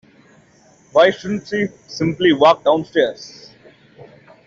[0.93, 3.51] Why shouldn't she simply walk downstairs?